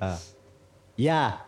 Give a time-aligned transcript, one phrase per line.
[0.00, 0.18] Ah.
[0.96, 1.44] Ya.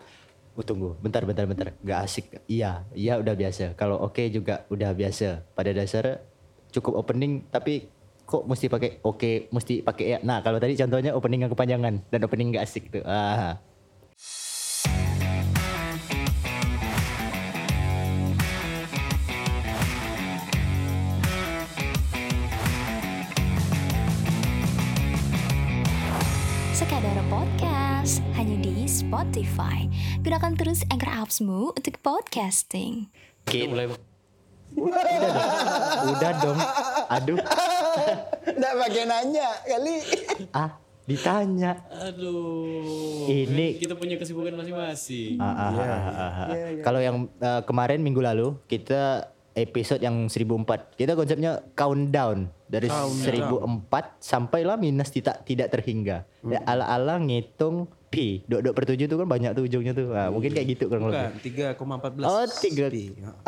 [0.52, 1.72] Oh, tunggu, bentar, bentar, bentar.
[1.80, 2.27] Gak asik.
[2.45, 3.73] Iya, iya udah biasa.
[3.73, 5.49] Kalau oke juga udah biasa.
[5.57, 6.21] Pada dasarnya
[6.69, 7.88] cukup opening, tapi
[8.29, 10.19] kok mesti pakai oke, mesti pakai ya.
[10.21, 13.04] Nah, kalau tadi contohnya opening yang kepanjangan dan opening gak asik tuh.
[13.09, 13.57] Ah.
[29.12, 29.92] Spotify.
[30.25, 33.12] Gunakan terus Anchor Apps-mu untuk podcasting.
[33.45, 34.01] Oke, mulai Bang.
[36.16, 36.57] udah dong.
[37.12, 37.37] Aduh,
[38.57, 39.97] Nggak pakai nanya kali.
[40.57, 41.85] ah, ditanya.
[42.09, 43.29] Aduh.
[43.29, 45.37] Ini- kita punya kesibukan masing-masing.
[45.37, 46.49] Ah, ah, ah, ah, ah.
[46.80, 53.60] Kalau yang eh, kemarin minggu lalu kita episode yang 1004 kita konsepnya countdown dari 1004
[54.24, 56.24] sampailah minus tidak tidak terhingga.
[56.49, 58.45] Ya, ala-ala ngitung pi.
[58.45, 60.12] Dok dok per tujuh tuh kan banyak tuh ujungnya tuh.
[60.12, 61.33] Nah, mungkin kayak gitu kurang lebih.
[61.33, 61.73] Bukan
[62.21, 62.87] 3,14 Oh tiga.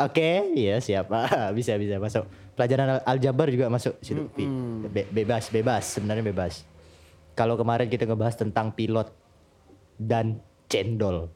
[0.01, 1.13] Oke, iya siap.
[1.13, 2.25] Ah, bisa bisa masuk.
[2.57, 4.25] Pelajaran al- aljabar juga masuk situ.
[4.33, 4.49] Pi.
[4.89, 6.65] Be- bebas bebas sebenarnya bebas.
[7.37, 9.13] Kalau kemarin kita ngebahas tentang pilot
[9.95, 11.29] dan cendol.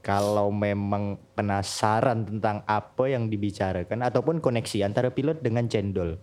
[0.00, 6.16] Kalau memang penasaran tentang apa yang dibicarakan ataupun koneksi antara pilot dengan cendol.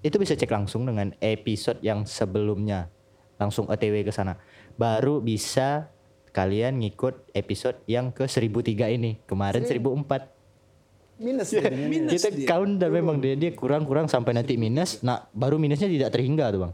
[0.00, 2.92] Itu bisa cek langsung dengan episode yang sebelumnya.
[3.40, 4.36] Langsung OTW ke sana.
[4.80, 5.92] Baru bisa
[6.32, 9.20] kalian ngikut episode yang ke 1003 ini.
[9.28, 11.20] Kemarin 1004.
[11.20, 12.16] Minus jadi minus.
[12.16, 15.04] Kita count dan memang dia dia kurang-kurang sampai nanti minus.
[15.04, 16.72] Nah, baru minusnya tidak terhingga tuh, Bang.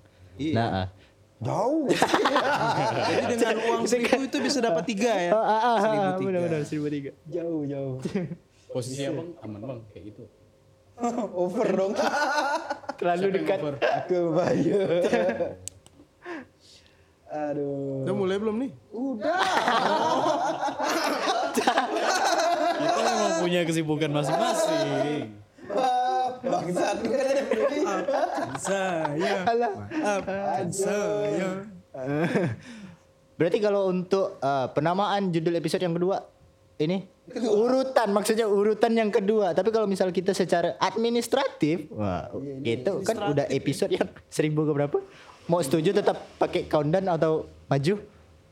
[0.55, 0.89] Nah, ah.
[1.37, 1.84] Jauh.
[3.12, 5.37] Jadi dengan uang seribu itu bisa dapat tiga ya.
[5.37, 6.27] Ah, ah, ah, Seribu tiga.
[6.31, 7.12] benar-benar 1003.
[7.29, 7.95] jauh jauh.
[8.73, 10.23] Posisi abang aman bang kayak gitu.
[11.37, 11.93] Over dong.
[12.97, 13.59] Terlalu dekat.
[13.77, 14.21] Aku.
[17.37, 18.09] Aduh.
[18.09, 18.70] Udah mulai belum nih?
[18.97, 19.41] Udah.
[22.77, 25.37] Kita memang punya kesibukan masing-masing.
[26.47, 27.37] Bangsat kan.
[28.56, 29.34] Saya.
[29.44, 31.50] Maafkan saya.
[33.37, 36.25] Berarti kalau untuk uh, penamaan judul episode yang kedua
[36.81, 37.05] ini
[37.37, 39.53] urutan maksudnya urutan yang kedua.
[39.53, 42.33] Tapi kalau misal kita secara administratif, wah,
[42.65, 44.99] gitu kan udah episode yang seribu ke berapa?
[45.47, 48.03] Mau setuju tetap pakai countdown atau maju?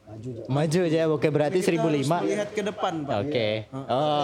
[0.05, 0.43] Maju aja.
[0.47, 0.99] Maju aja.
[1.10, 2.22] Oke, berarti seribu lima.
[2.22, 3.16] Melihat ke depan, Pak.
[3.25, 3.49] Oke.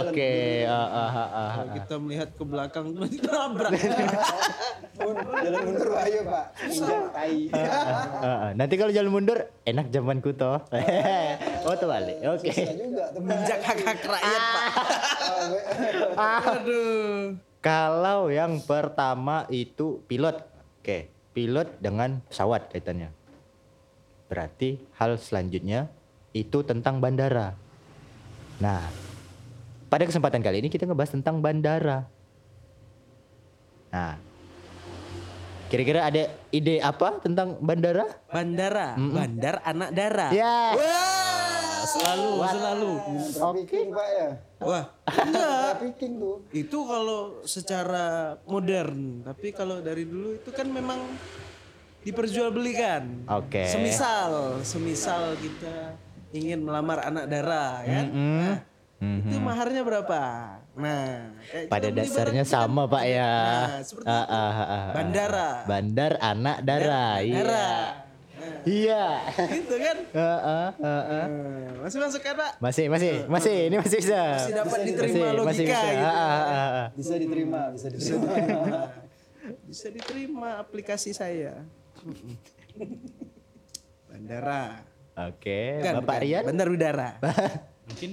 [0.07, 0.33] Oke.
[0.71, 1.51] Ah, ah, ah.
[1.51, 2.87] Kalau kita melihat ke belakang
[3.27, 3.71] tabrak.
[5.01, 6.45] Mun- Jalan mundur bahaya pak.
[8.55, 10.61] Nanti kalau jalan mundur enak zamanku toh.
[11.67, 12.23] oh terbalik.
[12.39, 12.53] Oke.
[12.55, 13.05] Juga.
[13.17, 14.65] Injak hak-hak rakyat, Pak.
[16.55, 17.35] Aduh.
[17.61, 20.45] Kalau yang pertama itu pilot.
[20.81, 23.11] Oke, pilot dengan pesawat kaitannya.
[24.31, 25.91] Berarti hal selanjutnya
[26.31, 27.59] itu tentang bandara.
[28.63, 28.87] Nah,
[29.91, 32.07] pada kesempatan kali ini kita ngebahas tentang bandara.
[33.91, 34.15] Nah,
[35.67, 38.07] kira-kira ada ide apa tentang bandara?
[38.31, 40.29] Bandara, bandar anak dara.
[40.31, 40.79] Ya.
[41.91, 42.91] Selalu, selalu.
[43.31, 44.29] Trafficking pak ya.
[44.61, 45.51] Wah, enggak.
[45.75, 46.37] Trafficking tuh.
[46.51, 48.07] Itu kalau secara
[48.45, 51.01] modern, tapi kalau dari dulu itu kan memang
[52.01, 53.27] diperjualbelikan.
[53.29, 53.67] Oke.
[53.67, 55.99] Semisal, semisal kita
[56.31, 58.07] ingin melamar anak dara, kan?
[58.09, 58.59] Nah,
[59.01, 60.21] Itu maharnya berapa?
[60.77, 63.33] Nah, kayak Pada dasarnya barang itu kan- sama pak ya.
[63.33, 64.13] Nah, seperti itu.
[64.13, 64.85] ah, ah, ah.
[64.93, 65.49] Bandara.
[65.65, 67.05] Bandar anak dara.
[67.19, 67.35] Iya.
[67.35, 67.71] Dara.
[68.63, 69.05] Iya.
[69.49, 69.97] Gitu kan?
[70.13, 70.69] Ah, ah.
[70.77, 71.27] Nah,
[71.81, 72.53] masih masuk kan, Pak?
[72.59, 73.57] Masih, masih, masih.
[73.69, 74.21] Ini masih bisa.
[74.37, 75.89] Masih dapat diterima Masih, logika masih bisa.
[75.89, 76.07] gitu.
[76.07, 76.87] Ah.
[76.93, 78.29] Bisa diterima, bisa diterima.
[79.67, 81.65] Bisa diterima aplikasi saya.
[84.07, 84.85] Bandara.
[85.21, 86.25] Oke, Bukan, Bapak bukan.
[86.25, 86.43] Rian.
[86.47, 87.11] Bandar udara.
[87.91, 88.11] Mungkin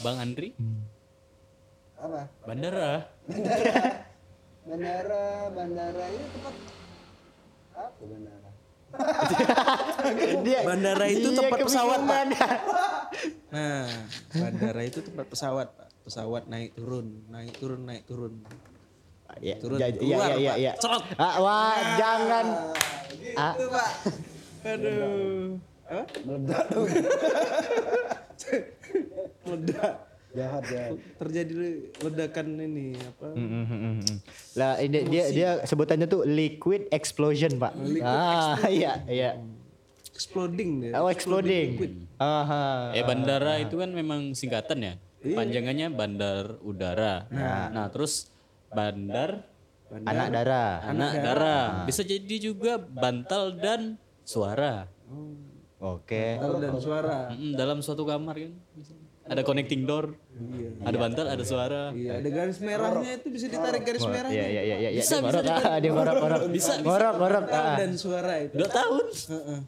[0.00, 0.56] Bang Andri
[1.94, 2.32] Apa?
[2.42, 3.12] bandara.
[4.64, 6.54] Bandara, bandara ini tempat
[7.74, 8.37] apa bandara?
[10.42, 12.22] Dia, Bandara itu dia tempat pesawat, Pak.
[13.48, 13.84] Nah,
[14.32, 15.88] bandara itu tempat pesawat, Pak.
[16.04, 18.40] Pesawat naik turun, naik turun, naik turun.
[19.38, 20.58] Ya, Turun, ja- Iya, keluar, iya, iya, Pak.
[20.58, 20.72] iya.
[20.80, 21.04] Cerot.
[21.14, 22.46] Ah, wah, jangan.
[23.36, 23.90] Ah, Itu, Pak.
[24.64, 25.48] Aduh.
[26.24, 26.88] Meledak dong.
[29.44, 29.94] Meledak.
[30.36, 30.92] Jahat jahat.
[31.24, 31.52] Terjadi
[32.04, 33.26] ledakan ini apa?
[33.32, 34.16] mm, mm, mm, mm.
[34.60, 37.72] Lah, ini dia dia sebutannya tuh liquid explosion, Pak.
[38.04, 39.30] ah, iya, iya.
[40.12, 40.92] Exploding deh.
[40.98, 41.78] Oh, exploding.
[42.18, 42.90] Aha.
[42.90, 44.94] Eh bandara itu kan memang singkatan ya.
[45.22, 47.30] Panjangannya bandar udara.
[47.30, 48.26] Nah, terus
[48.74, 49.46] bandar
[49.88, 50.84] Anak dara.
[50.84, 51.58] anak dara.
[51.88, 54.84] Bisa jadi juga bantal dan suara.
[55.80, 56.36] Oke.
[56.36, 57.18] Tahu dan suara.
[57.56, 58.52] Dalam suatu kamar kan.
[59.28, 60.16] Ada connecting door.
[60.80, 61.82] Ada bantal, ada suara.
[61.92, 64.32] Iya, ada garis merahnya itu bisa ditarik garis Iya merahnya.
[64.32, 64.90] iya iya iya.
[64.96, 66.40] Bisa, Dia ngorok, ah, dia ngorok ngorok.
[66.48, 67.44] Bisa ngorok ngorok.
[67.52, 67.76] Ah.
[67.76, 68.54] dan suara itu.
[68.56, 69.04] Dua tahun.
[69.12, 69.60] Heeh.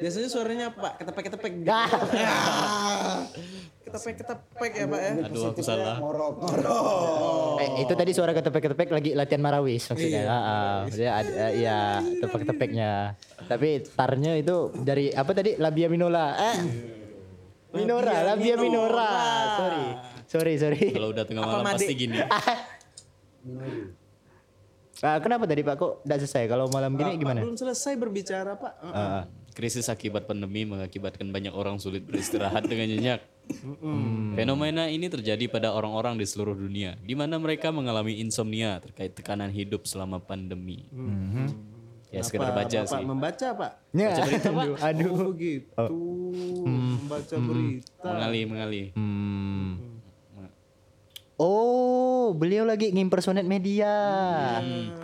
[0.00, 0.88] Biasanya suaranya apa?
[0.96, 1.52] Ketepek-ketepek.
[1.68, 1.88] Ah.
[3.84, 5.12] Ketepek-ketepek ya, Pak ya.
[5.28, 5.96] Aduh aku salah.
[6.00, 7.56] Ngorok, ngorok.
[7.60, 10.24] Eh, itu tadi suara ketepek-ketepek lagi latihan marawis maksudnya.
[10.24, 10.32] Iya.
[10.32, 10.76] Ah, ah.
[10.88, 11.78] Dia ada eh, iya,
[12.24, 12.90] tepek-tepeknya.
[13.44, 15.54] Tapi tarnya itu dari apa tadi?
[15.60, 16.34] Labia minora.
[16.34, 16.58] Eh.
[17.70, 19.10] Minora, labia minora.
[19.56, 19.84] Sorry.
[20.30, 20.84] Sorry, sorry.
[20.94, 22.18] Kalau udah tengah malam pasti gini.
[25.00, 26.44] Ah, kenapa tadi Pak kok enggak selesai?
[26.44, 27.40] Kalau malam gini gimana?
[27.40, 28.72] Belum selesai berbicara, Pak.
[28.84, 28.92] Heeh.
[28.92, 29.24] Ah,
[29.56, 33.20] Krisis akibat pandemi mengakibatkan banyak orang sulit beristirahat dengan nyenyak.
[34.36, 39.50] Fenomena ini terjadi pada orang-orang di seluruh dunia, di mana mereka mengalami insomnia terkait tekanan
[39.50, 40.86] hidup selama pandemi.
[42.10, 43.04] Ya sekedar Apa, baca Bapak sih.
[43.06, 43.72] membaca, Pak?
[43.94, 44.10] Ya.
[44.18, 45.08] Aduh, aduh.
[45.14, 45.70] Oh, begitu.
[46.66, 48.02] Membaca berita.
[48.02, 48.86] Mengalih, mengalih.
[48.98, 49.70] Hmm.
[51.40, 53.94] Oh, beliau lagi ngimpersonate media.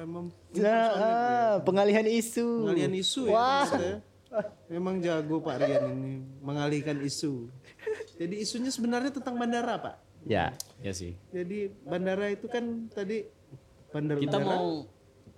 [0.05, 2.65] Mem- Nah, ah, pengalihan isu.
[2.65, 3.33] Pengalihan isu ya.
[3.37, 3.69] Wah.
[4.73, 7.53] Memang jago Pak Rian ini mengalihkan isu.
[8.17, 9.97] Jadi isunya sebenarnya tentang bandara, Pak.
[10.25, 10.57] Ya.
[10.81, 11.13] Ya sih.
[11.29, 13.29] Jadi bandara itu kan tadi
[13.93, 14.89] bandar Kita mau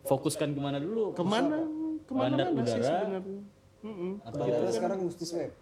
[0.08, 1.12] fokuskan ke mana dulu?
[1.12, 1.60] ke mana?
[2.08, 2.88] Ke mana Bandar mana sih udara?
[2.88, 3.40] sebenarnya?
[3.84, 4.12] Mm-mm.
[4.24, 5.52] Bandara sekarang mesti swab.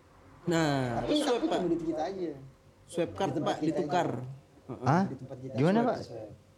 [0.47, 1.61] Nah, Tapi swab Pak.
[1.67, 2.33] di kita aja.
[2.87, 4.09] Swab card Pak ditukar.
[4.87, 5.05] Ah?
[5.11, 5.55] Di tempat kita.
[5.59, 5.99] Gimana, swab, Pak?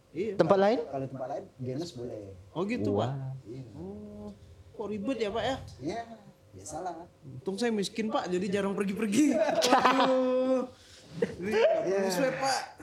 [0.09, 0.33] Iya.
[0.37, 0.79] Tempat lain?
[0.85, 2.33] Kalau tempat lain, genus boleh.
[2.53, 3.11] Oh gitu Pak.
[3.45, 3.63] Iya.
[3.77, 4.29] Oh,
[4.77, 5.55] kok ribet ya Pak ya?
[5.81, 6.01] Iya,
[6.53, 6.93] biasalah.
[7.25, 9.33] Untung saya miskin Pak, jadi jarang pergi-pergi.
[11.19, 12.78] Perlu swab Pak.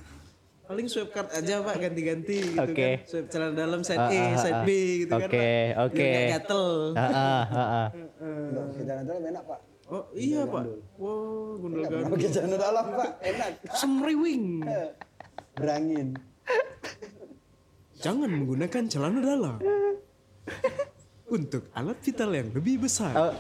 [0.66, 2.74] Paling swab card aja Pak ganti-ganti gitu Oke.
[2.74, 3.06] kan.
[3.06, 4.64] Swab celana dalam side Ah, A, ah, side ah.
[4.66, 4.68] B
[5.00, 5.20] gitu kan.
[5.22, 5.84] Oke, Pak.
[5.86, 6.08] oke.
[6.10, 6.66] Nggak gatel.
[8.74, 9.60] Celana dalam enak, Pak.
[9.86, 10.64] Oh iya Pak.
[10.98, 12.14] Wow, gundul pernah gandul.
[12.18, 13.10] pakai celana dalam, Pak.
[13.22, 13.50] Enak.
[13.72, 14.44] Semriwing.
[15.58, 16.08] Berangin.
[17.96, 19.56] Jangan menggunakan celana dalam.
[21.26, 23.34] Untuk alat vital yang lebih besar, Oh.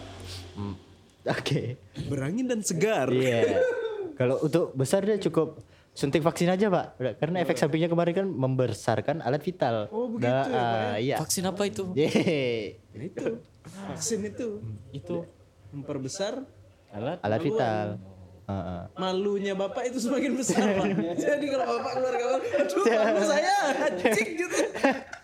[0.54, 0.74] Hmm.
[1.26, 1.74] Oke.
[2.06, 3.10] berangin dan segar.
[3.10, 3.62] Iya.
[4.14, 5.58] Kalau untuk besar dia cukup
[5.96, 6.86] suntik vaksin aja, Pak.
[6.96, 9.88] Udah, Karena efek sampingnya kemarin kan membesarkan alat vital.
[9.88, 10.60] Oh, begitu Nah, ya, Pak, ya?
[10.60, 11.16] ah, Iya.
[11.18, 11.84] Vaksin apa itu?
[11.96, 12.76] Yeay.
[12.92, 13.24] Nah, itu
[13.66, 14.48] vaksin itu
[14.92, 15.24] Itu
[15.72, 16.44] memperbesar
[16.88, 17.86] alat Alat vital.
[18.46, 18.86] Ah.
[18.94, 20.86] malunya bapak itu semakin besar pak.
[21.18, 24.58] Jadi kalau bapak keluar kamar, aduh malu saya, anjing gitu.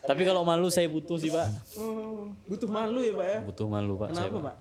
[0.02, 1.46] Tapi kalau malu saya butuh sih pak.
[1.78, 3.38] Oh, butuh malu ya pak ya?
[3.46, 4.26] Butuh malu pak saya.
[4.26, 4.42] Kenapa Pak.
[4.42, 4.56] pak?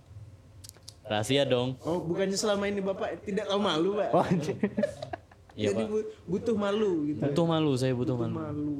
[1.09, 1.73] Rahasia dong.
[1.81, 4.09] Oh bukannya selama ini bapak tidak tahu malu pak?
[4.13, 4.29] Oh,
[5.51, 5.89] Iya Jadi pak.
[5.89, 7.19] bu- butuh malu gitu.
[7.21, 8.35] Butuh malu saya butuh malu.
[8.35, 8.71] Malu.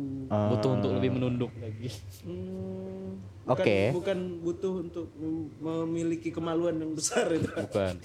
[0.49, 1.89] Butuh untuk lebih menunduk lagi.
[2.23, 3.77] Hmm, bukan, Oke.
[3.91, 7.43] Bukan butuh untuk mem- memiliki kemaluan yang besar itu.
[7.45, 7.95] Bukan.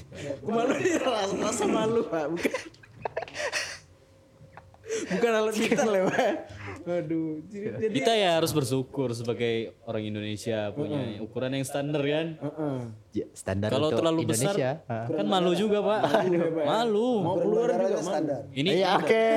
[0.42, 2.54] Kemaluan ini rasa, rasa malu pak, bukan.
[5.06, 6.30] Bukan alat vital ya pak.
[6.86, 12.38] Aduh, jadi, jadi Kita ya harus bersyukur sebagai orang Indonesia punya ukuran yang standar kan.
[12.38, 12.78] Heeh.
[13.10, 14.84] Ya, standar Kalau terlalu Indonesia.
[14.84, 15.08] besar Ah.
[15.08, 16.00] kan malu juga pak.
[16.62, 17.26] Malu.
[17.26, 18.06] Mau keluar juga malu.
[18.06, 18.40] standar.
[18.54, 19.28] Ini Iya oke.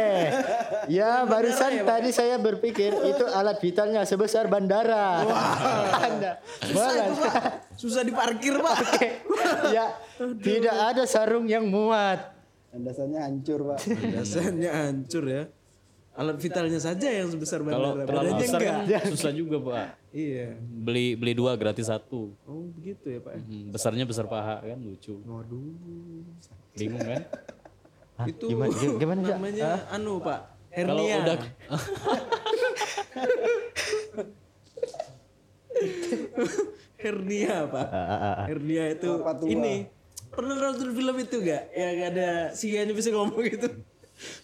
[1.00, 5.22] Ya barusan tadi saya berpikir itu alat vitalnya sebesar bandara.
[6.02, 6.38] Anda
[6.70, 7.18] malas.
[7.82, 8.78] Susah diparkir pak.
[9.76, 9.96] ya
[10.38, 12.39] tidak ada sarung yang muat.
[12.70, 13.80] Landasannya hancur, Pak.
[14.14, 15.44] Dasarnya hancur ya.
[16.20, 18.04] Alat vitalnya saja yang sebesar kalau bandara.
[18.12, 19.96] terlalu Badannya besar kan susah juga pak.
[20.12, 20.60] Iya.
[20.60, 22.36] Beli beli dua gratis satu.
[22.44, 23.40] Oh begitu ya pak.
[23.40, 25.16] Hmm, besarnya besar paha kan lucu.
[25.24, 25.72] Waduh.
[26.76, 27.24] Bingung kan?
[28.20, 28.68] Hah, Itu gimana
[29.00, 30.60] gimana namanya anu pak.
[30.76, 31.24] Kalau Hernia.
[31.24, 31.40] udah
[37.00, 37.88] hernia pak.
[37.90, 38.46] Ah, ah, ah.
[38.50, 39.88] Hernia itu Apa ini.
[40.30, 41.64] Pernah nonton film itu gak?
[41.74, 43.70] Yang ada singanya bisa ngomong gitu.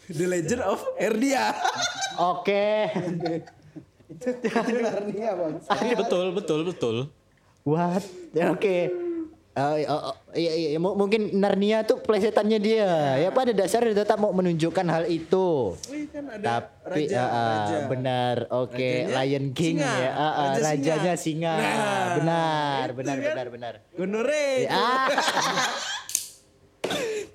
[0.08, 1.52] The Legend of Hernia.
[2.16, 2.90] Oke.
[4.08, 4.30] Itu
[4.80, 5.54] Narnia, Bang.
[5.84, 6.96] Iya betul betul betul.
[7.66, 8.06] What?
[8.32, 8.94] Ya, Oke.
[9.56, 12.88] Eh, oh, oh, iya, iya, mu- mungkin Narnia tuh plesetannya dia.
[13.18, 15.74] Ya pada dasarnya dia tetap mau menunjukkan hal itu.
[15.88, 17.78] Wih kan ada Tapi raja, ah, ah, raja.
[17.88, 18.36] benar.
[18.54, 19.94] Oke, Rajanya Lion King singa.
[19.98, 20.12] ya.
[20.12, 20.68] Ah, ah, Raja singa.
[20.68, 21.54] rajanya singa.
[21.56, 23.26] Nah, benar, itu benar, kan.
[23.26, 23.74] benar, benar.
[23.94, 24.48] Gonore.
[24.68, 25.08] Ah,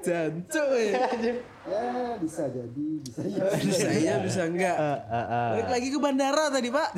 [0.00, 1.04] Jancuk ya.
[1.60, 3.60] Ya, bisa jadi, bisa jadi.
[3.60, 4.74] Bisa iya bisa enggak.
[4.74, 5.48] ah, ah, ah.
[5.54, 6.88] Balik lagi ke bandara tadi, Pak.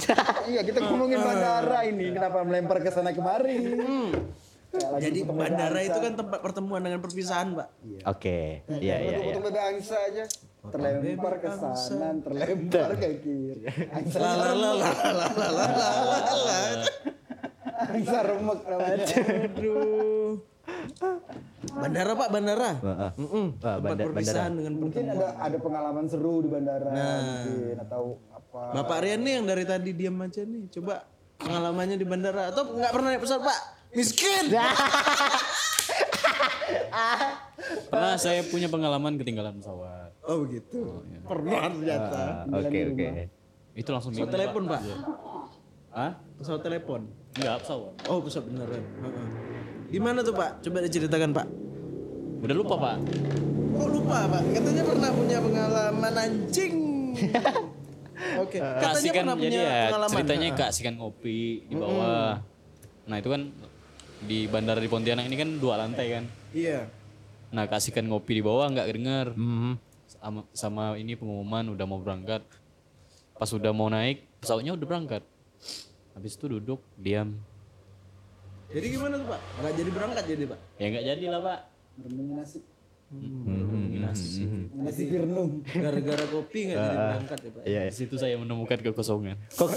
[0.46, 2.08] iya, kita ngomongin bandara ini.
[2.08, 3.58] Kenapa melempar ke sana kemari?
[3.58, 4.41] Lagi
[4.72, 7.68] Jadi bandara itu kan tempat pertemuan dengan perpisahan, Pak.
[8.06, 9.18] Oke, iya, iya, iya.
[9.28, 10.24] Potong bebek angsa aja.
[10.62, 13.66] Terlempar ke sana, terlempar ke kiri.
[13.90, 16.58] Angsa La la la la la la la la la la.
[17.84, 19.04] angsa remek namanya.
[19.44, 20.32] Aduh.
[21.72, 22.70] Bandara Pak, bandara.
[22.78, 23.10] Heeh.
[23.18, 23.46] Mm-mm.
[23.58, 27.20] Ah, Tempat bandar- perpisahan dengan Mungkin ada ada pengalaman seru di bandara Nah.
[27.42, 28.62] mungkin atau apa.
[28.72, 30.68] Bapak Rian nih yang dari tadi diam aja nih.
[30.70, 31.04] Coba
[31.36, 33.60] pengalamannya di bandara atau nggak pernah naik pesawat Pak?
[33.92, 34.44] Miskin.
[37.88, 40.10] Pernah saya punya pengalaman ketinggalan pesawat.
[40.24, 41.02] Oh begitu.
[41.24, 42.22] Pernah ternyata.
[42.48, 43.06] Ah, Oke oke.
[43.72, 44.80] Itu langsung Pesawat bingung, telepon Pak.
[45.92, 46.12] Hah?
[46.36, 47.00] Pesawat telepon.
[47.32, 47.92] Enggak, pesawat.
[48.08, 48.84] Oh pesawat beneran.
[48.84, 49.26] Heeh.
[49.90, 50.50] Gimana tuh Pak?
[50.60, 51.46] Coba diceritakan Pak.
[52.42, 52.96] Udah lupa, Pak.
[53.72, 54.42] Kok lupa Pak?
[54.50, 56.76] Katanya pernah punya pengalaman anjing.
[58.42, 58.58] Oke.
[58.58, 60.12] Katanya Kasihkan pernah jadi punya ya pengalaman.
[60.12, 62.32] ceritanya kasihkan ngopi di bawah.
[63.02, 63.42] Nah, itu kan
[64.26, 66.24] di bandara di Pontianak ini kan dua lantai kan.
[66.54, 66.86] Iya.
[67.52, 69.26] Nah, kasihkan ngopi di bawah nggak denger.
[70.08, 72.40] Sama, sama ini pengumuman udah mau berangkat.
[73.36, 75.22] Pas udah mau naik, pesawatnya udah berangkat.
[76.14, 77.36] Habis itu duduk, diam.
[78.72, 79.40] Jadi gimana tuh Pak?
[79.60, 80.60] Nggak jadi berangkat jadi Pak?
[80.80, 81.60] Ya nggak jadi lah, Pak.
[82.08, 82.62] Nasib.
[84.02, 84.44] Nasi.
[84.72, 85.60] Nasib Firnung.
[85.64, 87.62] Gara-gara kopi nggak jadi berangkat ya Pak?
[87.64, 87.82] Iya.
[87.88, 89.36] Di situ saya menemukan kekosongan.
[89.52, 89.68] Kok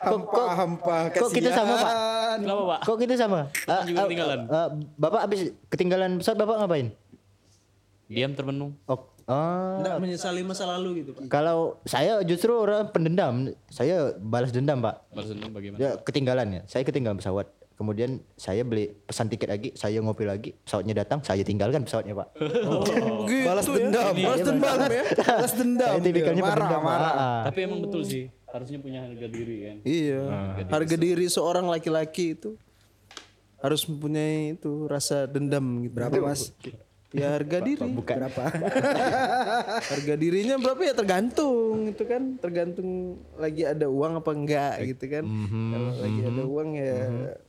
[0.00, 1.92] Hampa hampa kok kita sama pak?
[2.40, 2.80] Kenapa, Pak?
[2.86, 3.40] Kok kita sama?
[3.66, 4.40] Ah, juga ah, ketinggalan.
[4.48, 6.86] ah, bapak habis ketinggalan pesawat bapak ngapain?
[8.08, 8.72] Diam termenung.
[8.84, 11.28] Oh, ah, Nggak menyesali masa lalu gitu Pak?
[11.32, 15.00] kalau saya justru orang pendendam, saya balas dendam pak.
[15.12, 15.80] Balas dendam bagaimana?
[15.80, 17.48] Ya ketinggalan ya, saya ketinggalan pesawat.
[17.82, 22.30] Kemudian saya beli pesan tiket lagi, saya ngopi lagi, pesawatnya datang, saya tinggalkan pesawatnya pak.
[23.42, 24.14] Balas dendam.
[24.14, 25.04] Balas dendam ya.
[25.18, 25.90] Balas dendam.
[25.98, 26.82] Saya tipikalnya Marah, pendendam.
[26.86, 27.10] marah.
[27.10, 27.40] ah, ah.
[27.50, 29.76] Tapi emang betul sih, harusnya punya harga diri kan.
[29.82, 30.22] Iya.
[30.70, 32.54] Harga diri seorang laki-laki itu
[33.58, 35.94] harus mempunyai itu rasa dendam gitu.
[35.98, 36.54] Berapa mas?
[37.12, 37.80] Ya harga diri.
[37.92, 38.16] Bukan.
[38.16, 38.44] Berapa?
[39.92, 45.24] Harga dirinya berapa ya tergantung itu kan tergantung lagi ada uang apa enggak gitu kan.
[45.44, 46.98] Kalau lagi ada uang ya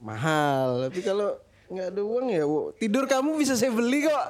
[0.04, 0.68] mahal.
[0.92, 1.40] Tapi kalau
[1.72, 4.26] nggak ada uang ya wo, tidur kamu bisa saya beli kok.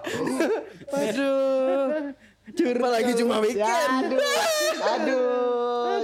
[0.94, 2.14] Waduh.
[2.54, 4.14] Cuma lagi cuma weekend.
[4.84, 6.04] Aduh.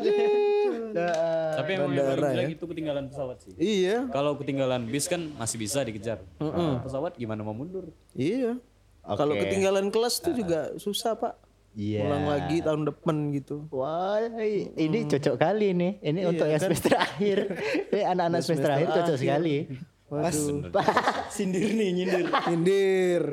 [1.59, 3.53] Tapi emang yang paling jelek itu ketinggalan pesawat sih.
[3.59, 6.23] Iya, Kalau ketinggalan bis kan masih bisa dikejar.
[6.39, 7.93] Kalau pesawat gimana mau mundur?
[8.17, 8.57] iya.
[9.17, 11.33] Kalau ketinggalan kelas tuh juga susah pak.
[11.77, 12.01] Iya.
[12.09, 13.69] Ulang lagi tahun depan gitu.
[13.69, 14.19] Wah,
[14.75, 15.91] ini cocok kali nih.
[16.01, 17.37] Ini untuk yang semester akhir.
[17.93, 19.57] Ini anak-anak semester akhir cocok sekali.
[20.09, 20.73] Waduh.
[21.35, 22.25] Sindir nih nyindir.
[22.49, 23.23] Indir.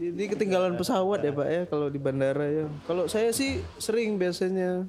[0.00, 2.66] Jadi ketinggalan pesawat ya Pak ya kalau di bandara ya.
[2.88, 4.88] Kalau saya sih sering biasanya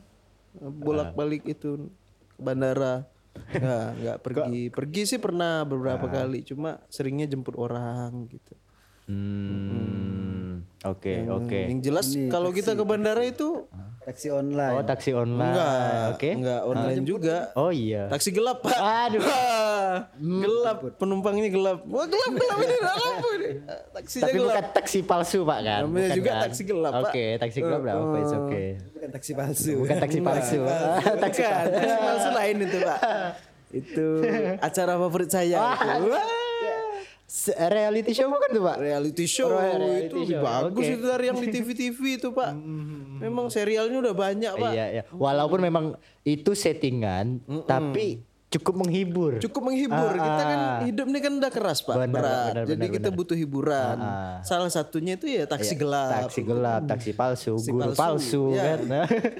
[0.59, 1.87] bolak-balik itu
[2.35, 3.07] ke bandara.
[3.31, 4.61] Nggak, nggak pergi.
[4.71, 8.53] Pergi sih pernah beberapa kali, cuma seringnya jemput orang gitu.
[9.11, 10.63] Hmm.
[10.81, 11.59] Oke, oke.
[11.67, 13.67] Yang jelas kalau kita ke bandara itu
[14.01, 14.73] Taksi online.
[14.73, 15.53] Oh, taksi online.
[15.53, 16.29] enggak, Oke.
[16.33, 17.37] enggak online juga.
[17.53, 18.09] Oh iya.
[18.09, 18.73] Taksi gelap pak.
[18.73, 19.21] Aduh.
[19.21, 20.09] Wah,
[20.41, 20.77] gelap.
[20.97, 21.85] Penumpangnya gelap.
[21.85, 23.49] Wah gelap gelap ini lampu ini.
[23.93, 24.47] Taksinya Tapi gelap.
[24.49, 25.81] bukan taksi palsu, Pak kan?
[25.85, 26.41] Namanya Bukan, juga kan?
[26.49, 27.03] taksi gelap, Pak.
[27.05, 28.63] Oke, taksi gelap lah, oke, it's oke.
[28.89, 29.73] Bukan taksi palsu.
[29.77, 30.59] Bukan taksi palsu.
[31.21, 31.41] taksi
[32.01, 32.99] palsu lain itu pak.
[33.69, 34.07] Itu
[34.57, 35.61] acara favorit saya.
[35.61, 36.09] itu.
[36.09, 36.40] Wah, Se-
[37.55, 38.75] Reality show bukan tuh, Pak?
[38.77, 40.93] reality show Oh, reality itu lebih show, bagus oke.
[40.93, 42.51] itu dari yang di TV-TV itu pak.
[43.23, 44.71] Memang serialnya udah banyak pak.
[44.71, 45.03] Iya, iya.
[45.09, 45.85] Walaupun memang
[46.21, 48.19] itu settingan, tapi
[48.49, 49.39] cukup menghibur.
[49.39, 50.11] Cukup menghibur.
[50.11, 50.79] Kita kan Ah, ah.
[50.83, 52.51] hidup ini kan udah keras pak, Benar, berat.
[52.51, 53.95] benar, Jadi benar, kita butuh hiburan.
[53.95, 54.35] Ah, ah.
[54.43, 56.27] Salah satunya itu ya taksi gelap.
[56.27, 58.75] Taksi gelap, taksi palsu, Taksi guru palsu, Ya.
[58.75, 58.79] kan?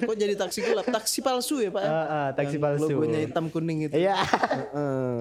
[0.00, 0.86] Kok jadi taksi gelap?
[0.88, 1.82] Taksi palsu ya pak?
[1.82, 1.90] ya?
[1.90, 2.88] Ah, ah, taksi Yang palsu.
[2.88, 3.94] Logonya hitam kuning itu.
[3.94, 4.16] Iya.
[4.16, 5.20] Heeh.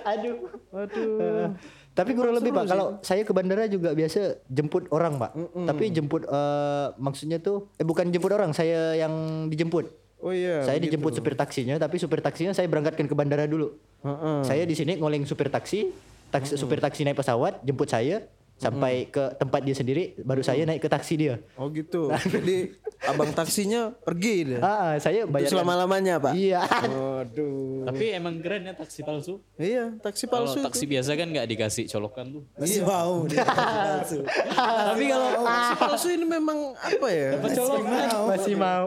[0.14, 0.36] Aduh.
[0.70, 1.52] Waduh.
[1.90, 5.30] Tapi kurang lebih Pak, kalau saya ke bandara juga biasa jemput orang Pak.
[5.66, 9.90] Tapi jemput eh, maksudnya tuh eh bukan jemput orang, saya yang dijemput.
[10.20, 10.60] Oh iya.
[10.68, 13.72] saya dijemput supir taksinya, tapi supir taksinya saya berangkatkan ke bandara dulu.
[14.04, 14.44] Heeh.
[14.44, 15.88] Saya di sini ngoleng supir taksi,
[16.28, 18.28] taksi supir taksi naik pesawat, jemput saya
[18.60, 21.40] sampai ke tempat dia sendiri, baru saya naik ke taksi dia.
[21.56, 22.12] Oh gitu.
[22.36, 22.76] Jadi
[23.08, 24.58] abang taksinya pergi dia.
[24.60, 26.36] Ah, ah, saya bayar Selama lamanya pak.
[26.36, 26.60] Iya.
[26.92, 27.88] Waduh.
[27.88, 29.40] Tapi emang keren ya taksi palsu.
[29.56, 30.60] Iya taksi Kalau palsu.
[30.60, 32.42] taksi biasa kan nggak dikasih colokan tuh.
[32.60, 34.18] Masih mau dia taksi palsu.
[34.92, 37.30] Tapi kalau taksi palsu ini memang apa ya?
[37.40, 38.84] masih mau, masih mau,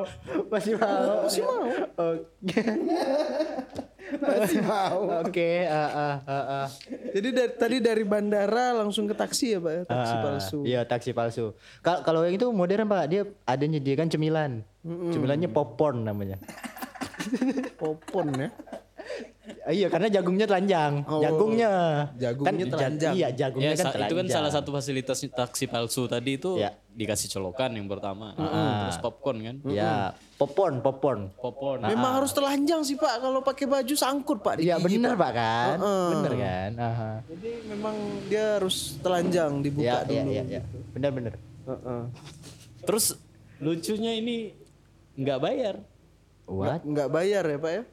[0.54, 1.06] masih mau.
[1.26, 1.66] Masih mau.
[1.98, 2.62] Oke.
[4.16, 5.00] Masih mau.
[5.20, 6.68] Oke, ah, ah, ah, ah.
[7.10, 9.86] Jadi dari, tadi dari bandara langsung ke taksi ya pak?
[9.86, 10.60] Taksi Ah, palsu.
[10.64, 11.46] Iya taksi palsu.
[11.80, 14.52] Kal- Kalau yang itu modern pak, dia ada nyediakan cemilan.
[14.84, 16.38] Cemilannya popcorn namanya.
[17.80, 18.50] Popon ya.
[19.66, 21.04] Iya karena jagungnya telanjang.
[21.04, 21.72] jagungnya.
[22.16, 23.14] Jagungnya ja- telanjang.
[23.14, 24.36] iya jagungnya Ya, kan sa- itu kan telanjang.
[24.40, 26.72] salah satu fasilitas taksi palsu tadi itu Ya.
[26.90, 31.28] dikasih colokan yang pertama, terus popcorn kan, Ya popcorn popcorn.
[31.36, 31.84] popcorn.
[31.84, 35.20] Memang harus telanjang sih pak kalau pakai baju sangkut pak di Iya benar Pak.
[35.20, 35.76] pak kan.
[35.76, 36.08] Heeh.
[36.14, 36.72] Bener kan.
[36.78, 37.12] Aha.
[37.26, 37.96] Jadi memang
[38.26, 40.32] dia harus telanjang dibuka Iya iya dulu.
[40.32, 40.44] iya.
[40.50, 40.62] Ya.
[40.90, 41.34] Benar benar.
[41.66, 42.02] Heeh.
[42.82, 43.06] Terus
[43.58, 44.56] lucunya ini
[45.16, 45.76] nggak bayar,
[46.44, 46.80] What?
[46.82, 47.84] Nggak bayar ya pak ya?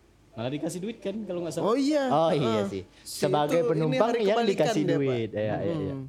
[0.41, 1.69] Malah dikasih duit kan kalau nggak salah.
[1.69, 2.09] Oh iya.
[2.09, 2.73] Oh iya Heeh.
[2.73, 2.83] sih.
[3.05, 5.31] Si Sebagai ini penumpang yang dikasih dia, duit.
[5.37, 5.95] Iya iya iya.
[6.01, 6.09] Hmm.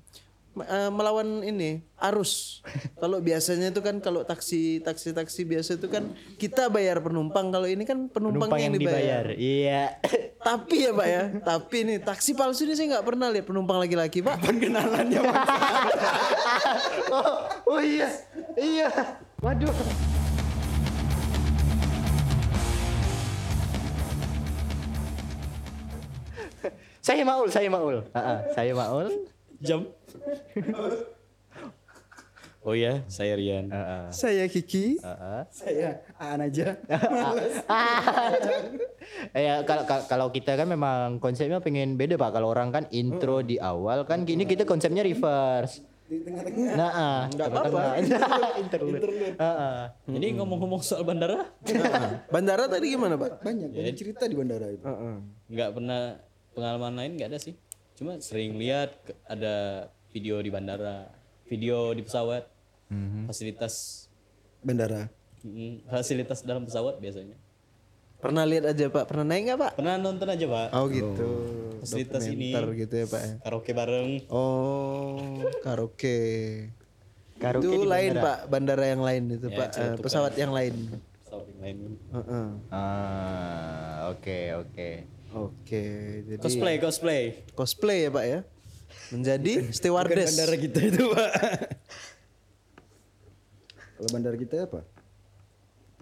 [0.56, 2.64] Me- eh, melawan ini arus.
[3.04, 7.52] kalau biasanya itu kan kalau taksi taksi taksi biasa itu kan kita bayar penumpang.
[7.52, 9.36] Kalau ini kan penumpang, Penumpang yang dibayar.
[9.36, 10.00] Iya.
[10.48, 11.24] Tapi ya pak ya.
[11.44, 14.40] Tapi nih taksi palsu ini saya nggak pernah lihat penumpang laki-laki pak.
[14.64, 15.20] Kenalannya
[17.12, 17.36] oh,
[17.68, 18.08] oh iya.
[18.56, 18.88] Iya.
[19.44, 20.11] Waduh.
[27.02, 28.06] Saya Maul, saya Maul.
[28.14, 29.26] Ah, ah, saya Maul.
[29.58, 29.90] Jam.
[32.62, 33.74] oh ya, saya Rian.
[33.74, 35.02] Ah, ah, Saya Kiki.
[35.02, 35.42] ah, ah.
[35.50, 36.78] saya Aan aja.
[39.34, 42.38] ya kalau kalau- kalau kita kan memang konsepnya pengen beda pak.
[42.38, 45.82] Kalau orang kan intro di awal kan gini kita konsepnya reverse.
[46.76, 47.94] Nah, ah, tengah-tengah.
[48.62, 49.02] interlude.
[49.40, 49.80] Ah, ah.
[50.06, 51.50] Jadi ngomong-ngomong soal bandara,
[52.28, 53.42] Bandara tadi gimana pak?
[53.42, 54.86] Banyak, banyak cerita di bandara itu.
[55.50, 56.20] nggak pernah
[56.52, 57.56] pengalaman lain nggak ada sih.
[57.94, 61.08] Cuma sering lihat ada video di bandara,
[61.46, 62.48] video di pesawat,
[63.26, 64.08] fasilitas
[64.60, 65.10] Bandara.
[65.42, 67.38] mm, fasilitas dalam pesawat biasanya.
[68.22, 69.10] Pernah lihat aja pak?
[69.10, 69.72] Pernah naik nggak pak?
[69.76, 71.30] Pernah nonton aja pak, Oh gitu.
[71.82, 73.34] fasilitas ini gitu ya pak ya.
[73.42, 74.10] karaoke bareng.
[74.30, 75.18] Oh
[75.62, 76.18] karaoke.
[77.42, 78.22] Karaoke itu di lain bandara.
[78.22, 79.98] pak, bandara yang lain itu Ya, pak, tukar.
[79.98, 80.76] pesawat yang lain.
[81.26, 81.78] Pesawat yang lain.
[82.14, 82.48] Heeh.
[82.70, 84.90] Ah, oke oke.
[85.32, 85.84] Oke,
[86.26, 87.22] jadi Cosplay, cosplay.
[87.54, 88.40] cosplay ya pak ya,
[89.10, 90.36] menjadi stewardess.
[90.36, 91.32] Bandara kita itu, Pak.
[93.96, 94.82] Kalau bandara kita apa?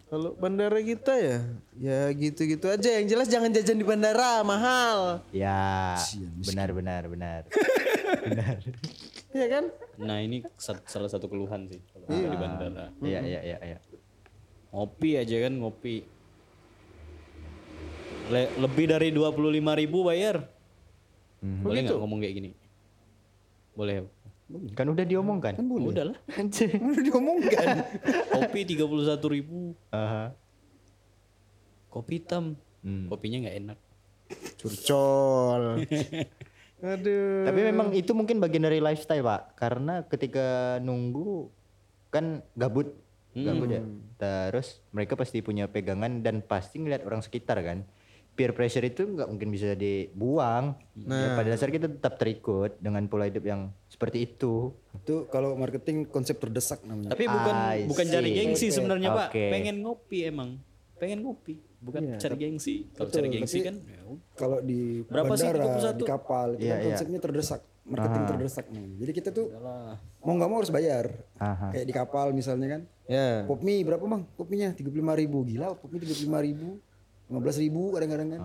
[0.09, 1.37] Kalau bandara kita ya,
[1.77, 2.89] ya gitu-gitu aja.
[2.97, 5.21] Yang jelas jangan jajan di bandara, mahal.
[5.29, 5.93] Ya,
[6.41, 7.43] benar benar benar.
[9.29, 9.63] Iya kan?
[10.01, 12.89] Nah ini sa- salah satu keluhan sih kalau di bandara.
[12.97, 13.77] Iya iya iya iya.
[14.73, 16.01] Ngopi aja kan ngopi.
[18.29, 20.45] Le- lebih dari 25.000 ribu bayar.
[21.41, 22.49] Boleh nggak ngomong kayak gini?
[23.73, 24.05] Boleh.
[24.73, 25.53] Kan udah diomongkan.
[25.57, 25.87] Kan boleh.
[25.93, 26.17] Udah lah.
[26.37, 26.73] Anjing.
[26.73, 27.65] Udah diomongkan.
[28.37, 29.77] Kopi 31.000 ribu.
[29.93, 30.33] Aha.
[31.89, 32.57] Kopi hitam.
[33.09, 33.77] Kopinya nggak enak.
[34.57, 35.85] Curcol.
[36.79, 37.43] Aduh.
[37.43, 39.57] Tapi memang itu mungkin bagian dari lifestyle pak.
[39.59, 41.51] Karena ketika nunggu
[42.09, 42.95] kan gabut,
[43.35, 43.83] gabut ya.
[44.17, 47.85] Terus mereka pasti punya pegangan dan pasti ngeliat orang sekitar kan.
[48.39, 50.79] Peer pressure itu nggak mungkin bisa dibuang.
[50.95, 54.71] Ya, pada dasar kita tetap terikut dengan pola hidup yang seperti itu.
[54.95, 57.11] itu kalau marketing konsep terdesak namanya.
[57.11, 58.37] Tapi bukan I bukan cari see.
[58.39, 59.29] gengsi sebenarnya pak.
[59.29, 59.45] Oke.
[59.51, 60.55] Pengen ngopi emang.
[60.95, 61.59] Pengen ngopi.
[61.79, 62.87] Bukan cari gengsi.
[62.91, 63.75] Kalau cari gengsi kan.
[63.75, 63.99] ya.
[64.35, 65.95] Kalau di Berapa sih bandara, 31?
[65.95, 68.95] di kapal, itu Iya, kan konsepnya terdesak, marketing terdesak namanya.
[68.99, 69.47] Jadi kita tuh
[70.19, 71.05] mau nggak mau harus bayar.
[71.37, 71.71] Aha.
[71.71, 72.81] Kayak di kapal misalnya kan.
[73.03, 73.43] ya.
[73.47, 74.23] Pop mie berapa bang?
[74.35, 75.43] Pop mie-nya 35 ribu.
[75.43, 76.69] Gila pop mie 35 ribu.
[77.29, 78.41] 15 ribu kadang-kadang kan.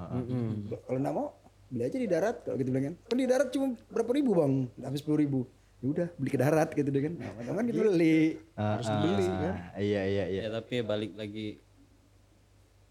[0.85, 1.27] Kalau nggak mau
[1.67, 2.37] beli aja di darat.
[2.45, 2.95] Kalau gitu bilang kan.
[3.03, 4.53] Kan di darat cuma berapa ribu bang?
[4.79, 5.41] Habis 10 ribu.
[5.81, 7.15] Ya udah beli ke darat gitu deh kan.
[7.17, 8.37] Nah, kan kita beli.
[8.55, 9.55] harus beli kan.
[9.75, 10.41] Iya iya iya.
[10.45, 11.61] Ya tapi balik lagi.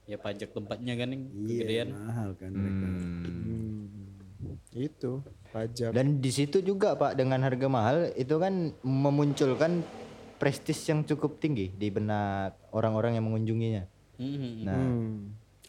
[0.03, 1.87] Ya pajak tempatnya kan yang Iya kegedean.
[1.95, 2.87] mahal kan mereka.
[4.73, 5.93] Itu pajak.
[5.93, 9.85] Dan di situ juga Pak dengan harga mahal itu kan memunculkan
[10.35, 13.83] prestis yang cukup tinggi di benak orang-orang yang mengunjunginya.
[14.17, 14.51] Mhm.
[14.65, 15.17] Nah, Hmm.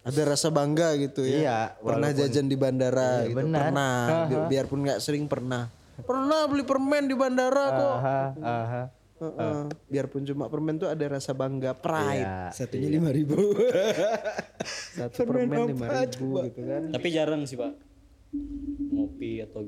[0.04, 1.38] Ada rasa bangga gitu ya.
[1.38, 3.36] Iya, Pernah jajan di bandara Iya, gitu.
[3.40, 3.60] benar.
[3.64, 3.94] Pernah.
[4.28, 5.72] Bi- biarpun nggak sering pernah.
[5.96, 7.96] Pernah beli permen di bandara kok.
[7.96, 8.82] aha, aha.
[9.14, 9.58] Heeh.
[9.88, 12.20] Biarpun cuma permen tuh ada rasa bangga, pride.
[12.20, 13.38] Ya, Satunya lima ribu.
[14.98, 16.82] Satu permen lima ribu gitu kan.
[16.90, 17.72] Tapi jarang sih pak.
[18.90, 19.64] Ngopi atau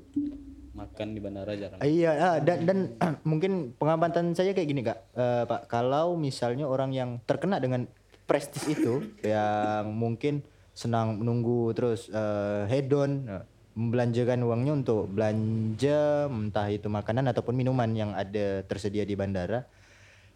[0.75, 1.79] makan di bandara jarang.
[1.81, 2.79] Iya, ah, dan dan
[3.25, 5.65] mungkin pengamatan saya kayak gini kak, Eh, Pak.
[5.67, 7.89] Kalau misalnya orang yang terkena dengan
[8.27, 10.43] prestis itu, yang mungkin
[10.75, 17.89] senang menunggu terus eh, hedon, eh, membelanjakan uangnya untuk belanja entah itu makanan ataupun minuman
[17.93, 19.65] yang ada tersedia di bandara,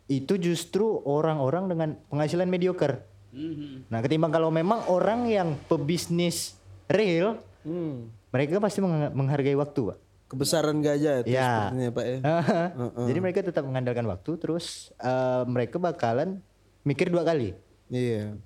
[0.07, 3.05] itu justru orang-orang dengan penghasilan mediocre.
[3.31, 3.88] Mhm.
[3.88, 8.09] Nah, ketimbang kalau memang orang yang pebisnis real, Hmm.
[8.33, 9.98] mereka pasti mengha- menghargai waktu, Pak.
[10.31, 11.68] Kebesaran gajah itu Ya.
[11.68, 12.18] sepertinya Pak ya.
[13.11, 16.38] Jadi mereka tetap mengandalkan waktu, terus eh, mereka bakalan
[16.83, 17.53] mikir dua kali.
[17.90, 18.38] Iya.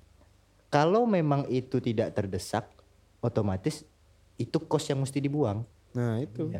[0.73, 2.67] Kalau memang itu tidak terdesak,
[3.23, 3.85] otomatis
[4.35, 5.63] itu kos yang mesti dibuang.
[5.95, 6.51] Nah itu.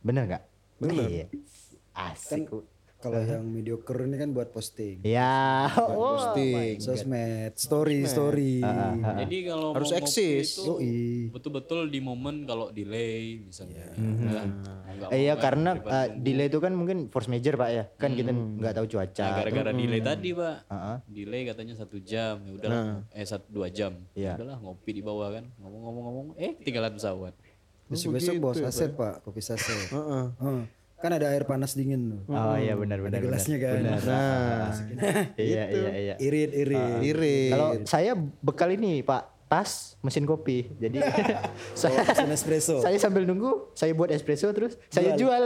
[0.00, 0.44] Bener nggak?
[0.80, 1.06] Bener.
[1.10, 1.26] Iya.
[1.92, 2.48] Asik.
[3.02, 5.02] Kalau yang mediocre ini kan buat posting.
[5.02, 5.66] ya.
[5.90, 6.78] Oh, Posting.
[6.78, 8.62] Sosmed, story, story.
[8.62, 10.62] Jadi kalau Harus eksis.
[11.34, 13.90] betul-betul di momen kalau delay misalnya.
[13.98, 14.22] Mhm.
[14.22, 14.46] Nah,
[14.86, 18.14] nggak mau Iya kan karena uh, delay itu kan mungkin force major pak ya kan
[18.14, 19.24] kita nggak tahu cuaca.
[19.26, 20.96] Nah, gara-gara delay tadi pak, Heeh.
[21.10, 24.38] delay katanya satu jam, ya udahlah, eh satu dua jam, Iya.
[24.38, 27.34] udahlah ngopi di bawah kan, ngomong-ngomong-ngomong, eh tinggalan pesawat.
[27.90, 29.90] Besok-besok bawa saset pak, kopi saset.
[29.90, 30.24] Heeh.
[30.38, 30.62] Heeh.
[31.02, 32.14] Kan ada air panas dingin.
[32.14, 32.30] tuh.
[32.30, 33.18] Oh iya benar benar.
[33.18, 33.34] benar.
[33.34, 33.74] Gelasnya kan.
[33.82, 33.98] Nah,
[35.34, 36.14] Iya iya iya.
[36.16, 36.94] Irit, irit.
[37.02, 37.50] irit.
[37.50, 40.70] Kalau saya bekal ini pak tas mesin kopi.
[40.78, 41.02] Jadi
[41.76, 42.80] saya Mesin espresso.
[42.80, 45.42] saya sambil nunggu saya buat espresso terus saya jual.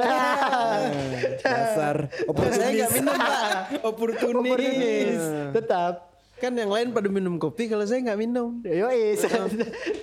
[1.41, 2.13] Dasar.
[2.53, 3.81] saya nggak minum pak.
[3.83, 5.21] Oportunis.
[5.57, 5.95] Tetap.
[6.37, 8.61] Kan yang lain pada minum kopi, kalau saya nggak minum.
[8.61, 9.17] Yoi.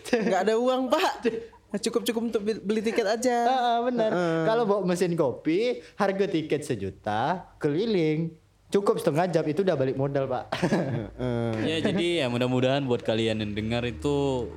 [0.09, 1.29] Nggak ada uang pak.
[1.73, 3.37] Cukup-cukup untuk bi- beli tiket aja.
[3.43, 4.09] Ah, benar.
[4.45, 8.29] Kalau bawa mesin kopi, harga tiket sejuta, keliling,
[8.69, 10.53] cukup setengah jam itu udah balik modal pak.
[11.61, 14.49] ya jadi ya mudah-mudahan buat kalian yang dengar itu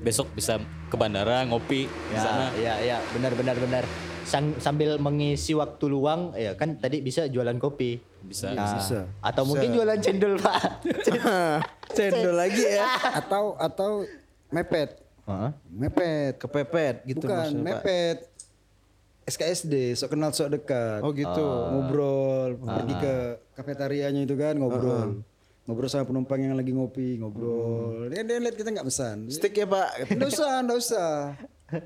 [0.00, 0.56] besok bisa
[0.88, 2.52] ke bandara ngopi di sana.
[2.56, 3.84] ya, ya, ya, benar, benar, benar.
[4.24, 8.00] Sang- sambil mengisi waktu luang, ya kan tadi bisa jualan kopi.
[8.24, 8.56] Bisa.
[8.56, 9.04] Nah, Bisa.
[9.20, 10.80] Atau mungkin jualan cendol pak.
[11.96, 12.88] Cendol lagi ya.
[13.20, 14.08] Atau atau
[14.48, 15.03] mepet.
[15.24, 15.50] Heeh.
[15.72, 16.34] Mepet.
[16.36, 17.82] Kepepet gitu Bukan, maksudnya, Pak.
[17.82, 18.18] mepet.
[19.24, 21.00] SKSD, sok kenal sok dekat.
[21.00, 21.48] Oh gitu.
[21.72, 23.14] Ngobrol, pergi ke
[23.56, 25.24] kafetarianya itu kan ngobrol.
[25.64, 28.12] Ngobrol sama penumpang yang lagi ngopi, ngobrol.
[28.12, 29.32] Dia, dia lihat kita nggak pesan.
[29.32, 30.12] Stick ya pak.
[30.12, 31.12] Nggak usah, nggak usah.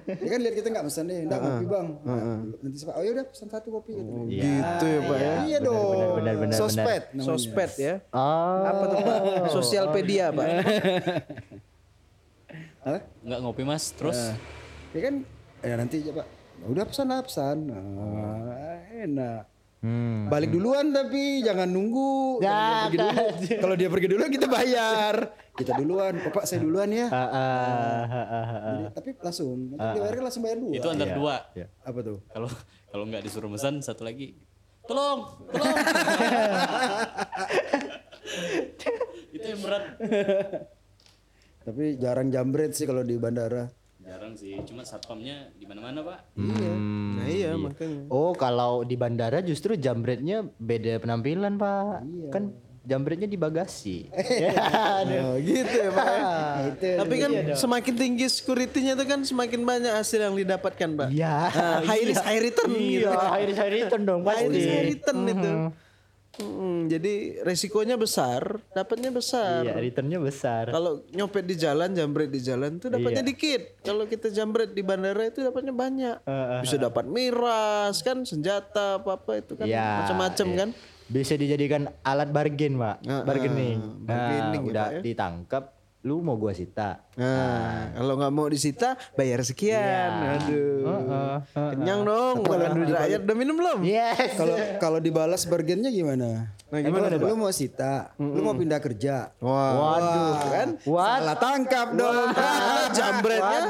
[0.02, 1.86] Dia kan lihat kita nggak pesan nih, nggak ngopi bang.
[2.02, 2.92] Nah, nanti siapa?
[2.98, 3.94] Oh yaudah pesan satu kopi.
[3.94, 4.34] Gitu.
[4.34, 5.32] Gitu ya pak ya.
[5.46, 5.94] Iya dong.
[6.18, 7.02] benar, benar, Sospet.
[7.14, 7.22] namanya.
[7.22, 7.94] Sospet ya.
[8.10, 8.66] Oh.
[8.66, 9.18] Apa tuh pak?
[9.54, 10.46] Sosialpedia pak.
[12.88, 13.00] Hah?
[13.20, 14.16] Nggak ngopi mas, terus
[14.96, 15.14] Ya kan,
[15.60, 16.24] ya nanti coba.
[16.64, 17.68] Udah pesan lah pesan.
[17.68, 19.44] Nah, enak.
[19.78, 20.26] Hmm.
[20.26, 22.42] Balik duluan tapi jangan nunggu.
[22.42, 25.14] Ya, Kalau dia pergi dulu, kalau dia pergi duluan kita bayar.
[25.54, 26.18] Kita duluan.
[26.18, 27.06] Oh, Pak saya duluan ya.
[27.12, 28.46] Ah, ah, ah.
[28.58, 29.76] Jadi, tapi langsung.
[29.76, 30.72] Nanti dia bayar langsung bayar dua.
[30.74, 31.36] itu antar dua.
[31.84, 32.18] Apa tuh?
[32.32, 32.50] Kalau
[32.90, 34.34] kalau nggak disuruh pesan satu lagi,
[34.88, 35.76] tolong, tolong.
[39.36, 39.84] itu yang berat.
[41.68, 43.68] Tapi jarang jambret sih kalau di bandara.
[44.00, 46.32] Jarang sih, cuma satpamnya di mana-mana pak.
[46.32, 48.08] Nah iya makanya.
[48.08, 52.08] Oh, kalau di bandara justru jambretnya beda penampilan, Pak.
[52.32, 52.56] Kan
[52.88, 54.08] jambretnya di bagasi.
[55.28, 56.08] Oh gitu ya pak.
[56.80, 56.96] ya.
[57.04, 61.08] Tapi kan semakin tinggi security-nya itu kan semakin banyak hasil yang didapatkan pak.
[61.12, 61.52] Iya.
[61.52, 63.06] Ah, high risk high return gitu.
[63.06, 64.72] Iya, high risk high return dong High risk pasti.
[64.72, 65.52] high return itu.
[66.38, 69.66] Mm, jadi resikonya besar, dapatnya besar.
[69.66, 70.70] Iya, returnnya besar.
[70.70, 73.82] Kalau nyopet di jalan, jambret di jalan tuh dapatnya dikit.
[73.82, 76.16] Kalau kita jambret di bandara itu dapatnya banyak.
[76.62, 80.58] Bisa dapat miras kan, senjata apa apa itu kan Iya, macam-macam iya.
[80.62, 80.68] kan.
[81.08, 82.96] Bisa dijadikan alat bargain, Pak.
[83.24, 83.78] Bargaining.
[83.80, 85.00] Nah, bargaining ya, udah ya.
[85.00, 85.64] ditangkap,
[86.06, 87.02] lu mau gua sita.
[87.18, 90.38] Nah, kalau nggak mau disita bayar sekian.
[90.38, 91.42] Aduh.
[91.74, 92.46] Kenyang dong.
[92.46, 93.82] Kalau duit rakyat udah minum belum?
[93.82, 94.38] Yes.
[94.38, 96.54] Kalau kalau dibalas bargainnya gimana?
[96.68, 99.32] Nah, gimana, lu, lu mau sita, lu mau pindah kerja.
[99.40, 99.72] Wah.
[99.72, 100.68] Waduh, kan?
[100.84, 101.18] What?
[101.24, 102.28] Salah tangkap dong.
[102.98, 103.60] Jambretnya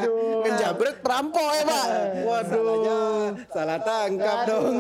[0.43, 1.87] ngejambret perampok ya, Pak.
[2.27, 3.23] Waduh.
[3.55, 4.75] Salah tangkap dong.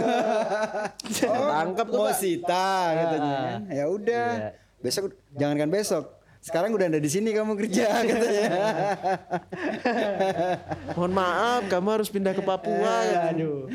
[1.31, 3.61] oh, Tangkap tuh, mau sita katanya kan.
[3.71, 4.27] Ya udah.
[4.83, 6.18] Besok jangankan besok.
[6.39, 8.51] Sekarang udah ada di sini kamu kerja katanya.
[10.95, 12.95] Mohon maaf, kamu harus pindah ke Papua.
[13.05, 13.19] ya.
[13.31, 13.67] Aduh.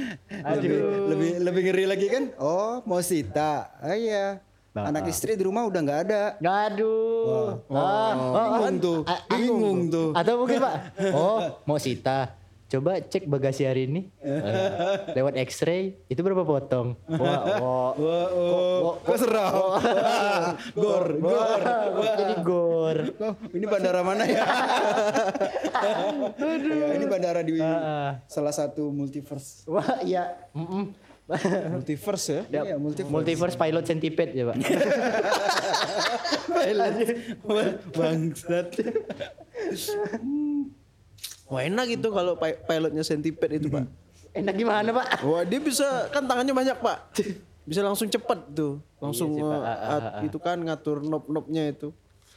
[0.58, 0.72] lebih,
[1.08, 2.24] lebih lebih ngeri lagi kan?
[2.36, 3.70] Oh, mau sita.
[3.78, 4.40] Ah, iya.
[4.74, 6.24] Anak istri di rumah udah nggak ada.
[6.42, 7.62] Aduh.
[7.70, 9.00] Ah, oh, Bingung tuh.
[9.06, 10.10] ah, ah, Bingung tuh.
[10.18, 10.74] Atau mungkin Pak,
[11.14, 12.34] oh mau sita.
[12.74, 14.10] Coba cek bagasi hari ini.
[14.18, 14.42] Eh,
[15.22, 16.98] lewat X-ray itu berapa potong?
[17.06, 17.94] Wah, wah.
[18.02, 19.78] Wah, oh, kok seram.
[20.82, 21.62] gor, gor.
[22.18, 22.98] Jadi gor.
[23.22, 24.42] Oh, ini bandara mana ya?
[26.42, 27.62] Ya, ini bandara di
[28.26, 29.70] salah satu multiverse.
[29.70, 30.34] Wah, iya.
[30.58, 30.98] Mm-mm.
[31.78, 32.66] Multiverse ya.
[32.74, 33.14] Iya, multiverse.
[33.14, 34.58] Multiverse pilot centipede ya, Pak.
[37.94, 38.70] Bangsat.
[41.54, 43.86] Wah enak itu kalau pi- pilotnya centipede itu pak.
[44.34, 45.22] Enak gimana, Pak?
[45.22, 46.98] Wah dia bisa kan tangannya banyak pak.
[47.64, 48.82] Bisa langsung cepat tuh.
[48.98, 49.62] Langsung Iya sih, Pak.
[49.62, 51.94] eh, Ah, at- itu kan ngatur knob-knobnya itu.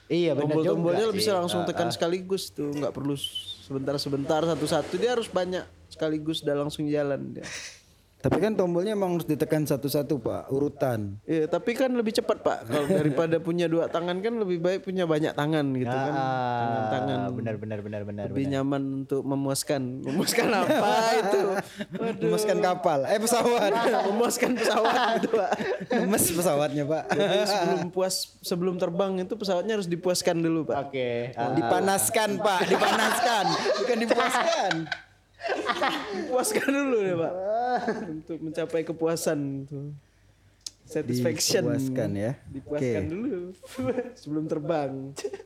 [0.07, 0.70] Iya, benar juga.
[0.70, 2.70] Tombol-tombolnya bisa langsung tekan sekaligus tuh.
[2.70, 3.18] nggak perlu
[3.66, 4.94] sebentar-sebentar satu-satu.
[4.94, 7.42] Dia harus banyak sekaligus dan langsung jalan dia.
[8.27, 11.15] Tapi kan tombolnya emang harus ditekan satu-satu pak, urutan.
[11.23, 12.59] Iya, tapi kan lebih cepat pak.
[12.67, 16.11] Kalau daripada punya dua tangan kan lebih baik punya banyak tangan gitu kan.
[16.11, 18.25] Tangan-tangan Ah, benar benar benar benar.
[18.27, 19.83] lebih nyaman untuk memuaskan.
[20.07, 21.41] Memuaskan apa itu?
[22.27, 23.71] Memaskan kapal, eh pesawat.
[24.11, 25.51] memuaskan pesawat gitu pak.
[26.03, 27.03] Mes pesawatnya pak.
[27.09, 30.91] Jadi sebelum puas sebelum terbang itu pesawatnya harus dipuaskan dulu pak.
[30.91, 31.31] Oke.
[31.33, 33.45] ah, Dipanaskan pak, dipanaskan,
[33.79, 34.73] bukan dipuaskan.
[36.27, 37.33] Puaskan dulu ya pak.
[38.09, 39.81] Untuk mencapai kepuasan itu.
[40.87, 41.66] Satisfaction.
[41.66, 42.33] Dipuaskan ya.
[42.46, 43.40] Dipuaskan dulu
[44.22, 44.92] sebelum terbang.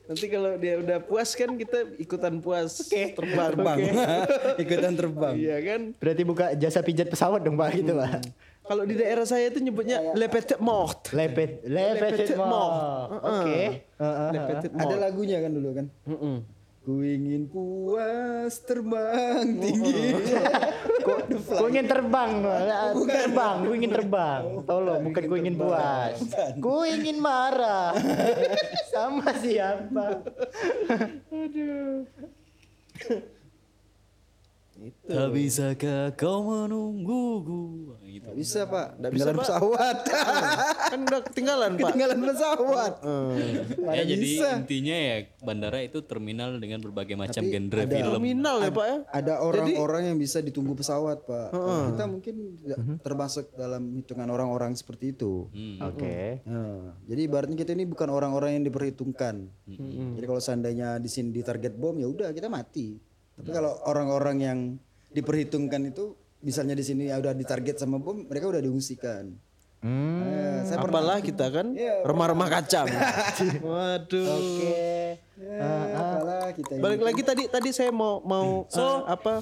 [0.05, 3.48] Nanti kalau dia udah puas kan kita ikutan puas terbang.
[3.57, 3.79] Terbang,
[4.62, 5.35] ikutan terbang.
[5.40, 5.81] Iya kan?
[5.96, 8.20] Berarti buka jasa pijat pesawat dong pak gitu pak.
[8.61, 11.09] Kalau di daerah saya itu nyebutnya le petit mort.
[11.11, 13.09] Lepet lepet Lepet mort.
[13.24, 13.61] Oke.
[13.96, 14.31] Heeh.
[14.31, 15.00] Le petit Ada mort.
[15.00, 15.87] lagunya kan dulu kan.
[16.05, 16.37] Mm-mm.
[16.81, 20.16] Ku ingin puas terbang tinggi.
[21.05, 21.59] Kok the fly?
[21.61, 22.33] Ku ingin terbang,
[23.05, 24.43] terbang, ku ingin terbang.
[24.64, 26.16] Tolong, bukan ku ingin puas.
[26.57, 27.93] Ku ingin marah.
[28.93, 30.25] Sama siapa?
[34.81, 37.93] Tak bisakah kau menungguku?
[38.31, 39.38] Nggak bisa pak, Nggak bisa, Pak.
[39.43, 39.97] pesawat.
[40.95, 41.88] kan udah ketinggalan pak.
[41.90, 42.93] ketinggalan pesawat.
[43.90, 44.29] Ya, jadi
[44.62, 48.14] intinya ya bandara itu terminal dengan berbagai macam genre film.
[48.14, 48.97] Terminal ya pak ya.
[49.11, 51.51] Ada orang-orang yang bisa ditunggu pesawat pak.
[51.90, 55.51] Kita mungkin tidak termasuk dalam hitungan orang-orang seperti itu.
[55.83, 56.47] Oke.
[56.47, 59.51] Nah, jadi ibaratnya kita ini bukan orang-orang yang diperhitungkan.
[60.14, 62.95] Jadi kalau seandainya di sini di target bom ya udah kita mati.
[63.35, 64.59] Tapi kalau orang-orang yang
[65.11, 69.33] diperhitungkan itu misalnya di sini ya udah ditarget sama bom, mereka udah diungsikan.
[69.81, 70.20] Hmm.
[70.29, 71.72] Eh, saya pernah Apalah kita kan
[72.05, 72.85] remah-remah kacang.
[73.64, 74.29] Waduh.
[75.40, 76.83] ya, apalah kita ini.
[76.85, 79.40] Balik lagi tadi tadi saya mau mau eh, apa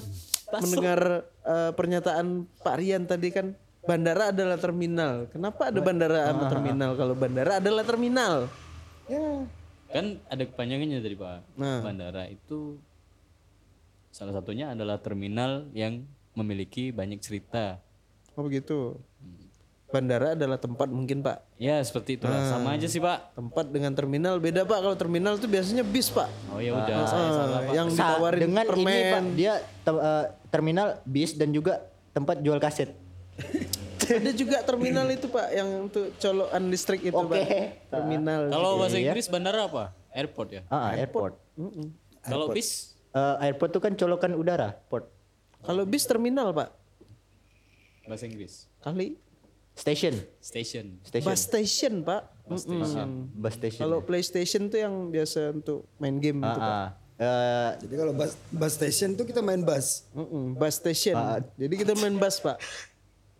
[0.63, 3.51] mendengar eh, pernyataan Pak Rian tadi kan
[3.83, 5.27] bandara adalah terminal.
[5.27, 8.47] Kenapa ada bandara sama terminal kalau bandara adalah terminal?
[9.11, 9.43] Ya,
[9.89, 11.57] Kan ada kepanjangannya tadi Pak.
[11.57, 11.81] Nah.
[11.81, 12.77] Bandara itu
[14.13, 16.05] salah satunya adalah terminal yang
[16.39, 17.83] memiliki banyak cerita.
[18.33, 18.95] Oh begitu.
[19.89, 21.57] Bandara adalah tempat mungkin Pak.
[21.57, 22.45] Ya seperti itulah.
[22.45, 23.33] Sama aja sih Pak.
[23.33, 24.79] Tempat dengan terminal beda Pak.
[24.79, 26.29] Kalau terminal itu biasanya bis Pak.
[26.49, 27.73] Oh ya udah saya salah Pak.
[27.73, 28.85] yang ditawarin dengan permen.
[28.85, 32.93] ini Pak, dia te- eh, terminal bis dan juga tempat jual kaset.
[34.09, 37.33] Ada juga terminal itu Pak yang untuk colokan listrik itu Oke.
[37.33, 37.45] Pak.
[37.89, 38.41] Terminal.
[38.47, 39.83] Kalau bahasa Inggris bandara apa?
[40.09, 40.61] Airport ya.
[40.67, 41.33] Ah, ah, airport.
[42.21, 45.09] Kalau bis Eh, airport itu kan colokan udara, port.
[45.61, 46.69] Kalau bis terminal Pak.
[48.03, 48.65] bahasa Inggris.
[48.79, 49.13] Kali
[49.71, 50.99] Station, Station.
[51.01, 51.23] station.
[51.23, 52.21] bus station Pak.
[52.43, 53.09] Bus station.
[53.31, 53.79] Bus station.
[53.79, 56.73] Kalau PlayStation tuh yang biasa untuk main game Ah, gitu Pak.
[56.73, 56.89] ah.
[57.15, 60.03] Eh, jadi kalau bus, bus station tuh kita main bus.
[60.11, 61.15] Mm-mm, bus station.
[61.53, 62.57] Jadi kita main bus Pak.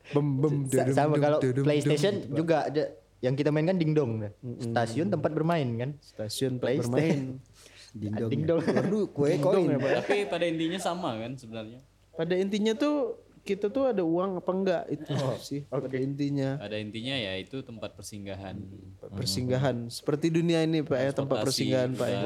[0.09, 2.83] Bem bem sa- sama kalau PlayStation juga ada
[3.19, 4.31] yang kita main kan dingdong.
[4.63, 5.91] Stasiun tempat bermain kan.
[5.99, 6.93] Stasiun PlayStation.
[6.93, 7.19] bermain.
[7.99, 8.29] Dingdong.
[8.29, 8.61] Dingdong.
[8.63, 9.75] Waduh, kue koin.
[9.75, 11.81] Tapi pada intinya sama kan sebenarnya.
[12.19, 13.15] Pada intinya tuh
[13.47, 17.95] kita tuh ada uang apa enggak itu sih pada intinya Pada intinya ya itu tempat
[17.95, 18.59] persinggahan.
[19.15, 22.19] persinggahan seperti dunia ini Pak ya tempat persinggahan Pak ya.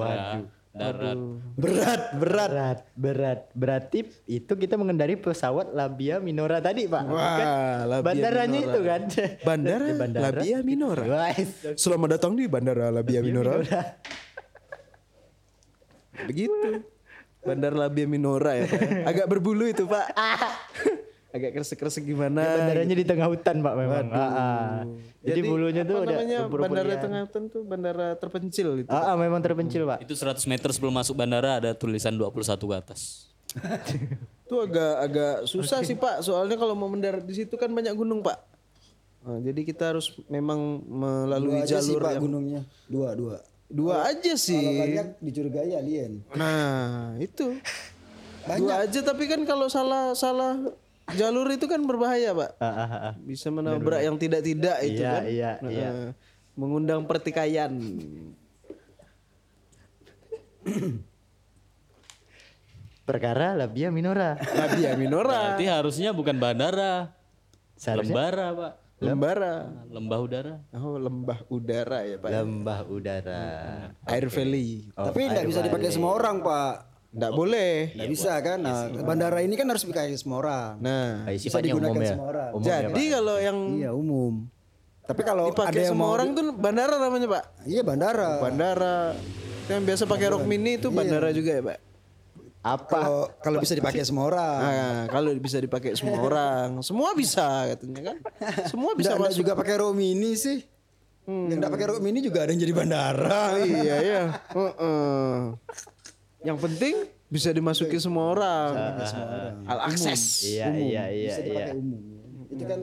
[0.74, 1.18] darat.
[1.54, 2.50] Berat, berat.
[2.50, 3.40] Berat, berat.
[3.54, 7.04] Berarti itu kita mengendari pesawat Labia Minora tadi, Pak.
[7.06, 7.48] Wah, Kan
[7.86, 8.74] Labia bandaranya Minora.
[8.74, 9.02] itu kan.
[9.46, 10.26] Bandara, bandara.
[10.34, 11.04] Labia Minora.
[11.06, 11.78] Guys.
[11.78, 13.62] Selamat datang di Bandara Labia Minora.
[16.26, 16.93] Begitu.
[17.44, 18.80] Bandara Labia Minora ya Pak.
[18.80, 19.04] ya.
[19.12, 20.08] Agak berbulu itu Pak.
[21.36, 22.46] Agak kresek-kresek gimana.
[22.46, 24.06] Bandaranya di tengah hutan, Pak memang.
[24.14, 24.70] Ah, ah.
[25.26, 28.94] Jadi, bulunya tuh apa ada bandara tengah hutan tuh bandara terpencil gitu.
[28.94, 30.06] Ah, ah, memang terpencil, Pak.
[30.06, 33.34] Itu 100 meter sebelum masuk bandara ada tulisan 21 ke atas.
[34.46, 38.22] Itu agak agak susah sih Pak, soalnya kalau mau mendarat di situ kan banyak gunung
[38.22, 38.38] Pak.
[39.24, 42.62] Nah, jadi kita harus memang melalui Dua aja sih jalur pak yang gunungnya.
[42.92, 43.38] Dua, dua.
[43.74, 44.62] Dua aja Kalau sih.
[44.62, 46.22] banyak dicurigai alien.
[46.38, 47.58] Nah itu
[48.46, 50.62] dua aja tapi kan kalau salah salah
[51.12, 52.52] jalur itu kan berbahaya Pak.
[52.62, 53.14] Ah, ah, ah.
[53.18, 55.22] Bisa menabrak yang tidak tidak itu Iya, kan.
[55.26, 55.90] iya, Nah, iya.
[56.54, 57.74] Mengundang pertikaian.
[63.04, 64.40] Perkara Labia Minora.
[64.40, 67.12] Labia Minora, Berarti harusnya bukan bandara,
[67.76, 68.72] Seharusnya lembara pak,
[69.04, 69.56] Lembara.
[69.88, 70.54] lembah udara.
[70.72, 72.30] Oh lembah udara ya Pak.
[72.30, 73.44] lembah udara.
[74.06, 74.89] Air Valley.
[74.89, 76.74] Tapi nggak bisa dipakai semua orang pak.
[77.12, 77.74] Nggak boleh.
[77.94, 78.58] Nggak bisa kan.
[78.58, 80.72] Nah, bandara ini kan harus dipakai semua orang.
[80.80, 82.10] Nah, Ah, Bisa sifatnya digunakan umum ya.
[82.10, 82.50] semua orang.
[82.52, 84.34] Umum ya, jadi kalau yang Iya umum.
[85.04, 87.44] Tapi kalau ada dipakai yang semua mau orang tuh bandara namanya Pak.
[87.63, 88.32] Iya bandara.
[88.39, 88.98] Bandara.
[89.63, 91.78] Yang biasa pakai rok mini itu bandara juga ya Pak.
[92.63, 92.88] Apa?
[92.95, 94.60] Kalau kalau bisa dipakai semua orang.
[94.63, 98.17] Nah, kalau bisa dipakai semua orang, semua bisa katanya kan.
[98.71, 99.43] Semua bisa masuk.
[99.43, 100.63] juga pakai rok mini sih.
[101.28, 103.60] Yang enggak pakai rok mini juga ada yang jadi bandara.
[103.67, 104.23] iya ya.
[106.43, 106.95] Yang penting
[107.28, 108.71] bisa dimasuki semua orang.
[109.67, 110.47] Al akses.
[110.47, 111.47] Iya iya iya bisa iya.
[111.52, 112.02] dipakai umum.
[112.47, 112.80] Itu kan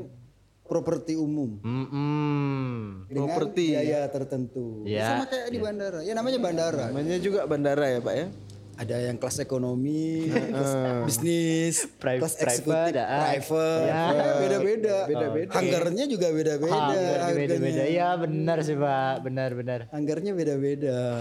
[0.71, 3.09] properti umum Mm-mm.
[3.11, 3.75] dengan Properti.
[3.75, 4.87] biaya tertentu.
[4.87, 5.99] Ya, Sama kayak di bandara.
[6.07, 6.85] Ya namanya bandara.
[6.95, 8.27] Namanya juga bandara ya pak ya.
[8.81, 10.73] Ada yang kelas ekonomi, kelas
[11.05, 13.21] bisnis, Pri- kelas private, eksekutif, ah.
[13.29, 14.05] private, Ya.
[14.41, 14.97] beda-beda.
[15.05, 15.51] Beda-beda.
[15.53, 16.97] Hanggarnya juga beda-beda.
[17.31, 17.83] Beda-beda.
[17.85, 19.79] Iya benar sih pak, benar benar.
[19.93, 21.21] Hanggarnya beda-beda.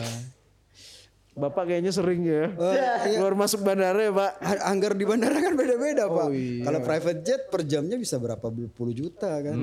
[1.35, 2.51] Bapak kayaknya sering ya.
[2.55, 3.15] Oh, iya.
[3.15, 4.31] Keluar masuk bandara ya pak.
[4.63, 6.27] Hanggar di bandara kan beda-beda pak.
[6.31, 6.63] iya.
[6.63, 9.55] Kalau private jet per jamnya bisa berapa puluh juta kan?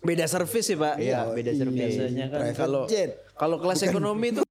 [0.00, 0.96] Beda servis sih pak.
[0.96, 1.76] Iya beda servis.
[1.76, 3.10] Biasanya kan Private kalau jet.
[3.32, 4.42] kalau kelas ekonomi itu